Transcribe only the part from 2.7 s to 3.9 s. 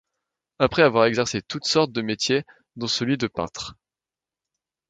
dont celui de peintre.